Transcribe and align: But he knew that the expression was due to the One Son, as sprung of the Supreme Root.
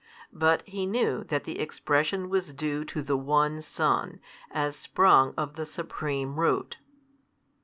But 0.33 0.63
he 0.63 0.87
knew 0.87 1.23
that 1.25 1.43
the 1.43 1.59
expression 1.59 2.27
was 2.27 2.53
due 2.53 2.83
to 2.85 3.03
the 3.03 3.15
One 3.15 3.61
Son, 3.61 4.19
as 4.49 4.75
sprung 4.75 5.31
of 5.37 5.57
the 5.57 5.65
Supreme 5.67 6.39
Root. 6.39 6.79